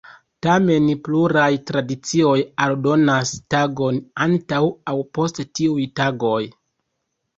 [0.43, 4.63] Tamen, pluraj tradicioj aldonas tagon antaŭ
[4.95, 6.43] aŭ post tiuj tagoj.